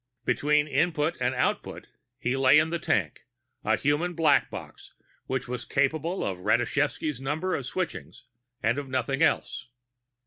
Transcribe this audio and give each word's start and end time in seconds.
Between 0.25 0.67
Input 0.67 1.15
and 1.21 1.35
Output, 1.35 1.85
he 2.17 2.35
lay 2.35 2.57
in 2.57 2.71
the 2.71 2.79
tank, 2.79 3.27
a 3.63 3.75
human 3.77 4.15
Black 4.15 4.49
Box 4.49 4.95
which 5.27 5.47
was 5.47 5.63
capable 5.63 6.23
of 6.23 6.39
Rashevsky's 6.39 7.21
Number 7.21 7.53
of 7.53 7.65
switchings, 7.67 8.23
and 8.63 8.79
of 8.79 8.89
nothing 8.89 9.21
else. 9.21 9.67